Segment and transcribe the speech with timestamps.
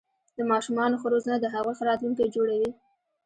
[0.37, 2.71] د ماشومانو ښه روزنه د هغوی ښه راتلونکې جوړوي.